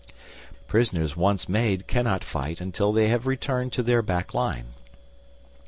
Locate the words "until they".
2.59-3.07